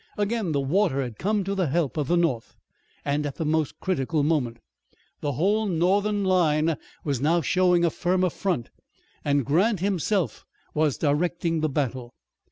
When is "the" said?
0.51-0.59, 1.53-1.67, 2.07-2.17, 3.35-3.45, 5.19-5.33, 11.59-11.69